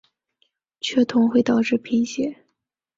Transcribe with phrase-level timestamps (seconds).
[0.79, 2.43] 缺铜会导致贫血。